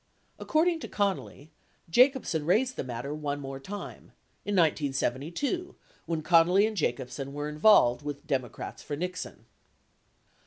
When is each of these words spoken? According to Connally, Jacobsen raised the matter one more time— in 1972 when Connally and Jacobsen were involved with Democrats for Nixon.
According 0.39 0.79
to 0.79 0.87
Connally, 0.87 1.51
Jacobsen 1.87 2.43
raised 2.43 2.75
the 2.75 2.83
matter 2.83 3.13
one 3.13 3.39
more 3.39 3.59
time— 3.59 4.13
in 4.47 4.55
1972 4.55 5.75
when 6.07 6.23
Connally 6.23 6.67
and 6.67 6.75
Jacobsen 6.75 7.33
were 7.33 7.47
involved 7.47 8.01
with 8.01 8.25
Democrats 8.25 8.81
for 8.81 8.95
Nixon. 8.95 9.45